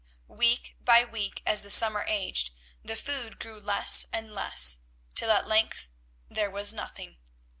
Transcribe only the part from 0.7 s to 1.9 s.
by week as the